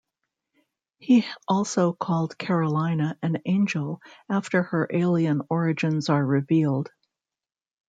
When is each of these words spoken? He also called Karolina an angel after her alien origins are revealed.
He 0.97 1.27
also 1.47 1.93
called 1.93 2.35
Karolina 2.35 3.17
an 3.21 3.39
angel 3.45 4.01
after 4.27 4.63
her 4.63 4.87
alien 4.91 5.43
origins 5.47 6.09
are 6.09 6.25
revealed. 6.25 6.89